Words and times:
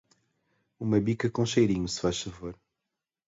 Uma 0.79 0.99
bica 0.99 1.29
com 1.29 1.45
cheirinho, 1.45 1.87
se 1.87 2.01
faz 2.01 2.19
favor. 2.23 2.57